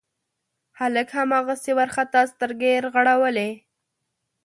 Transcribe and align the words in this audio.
هلک 0.79 1.09
هماغسې 1.19 1.71
وارخطا 1.77 2.21
سترګې 2.33 2.71
رغړولې. 2.85 3.49